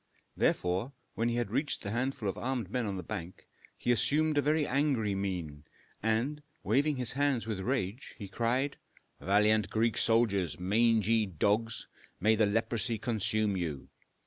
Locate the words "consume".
12.97-13.55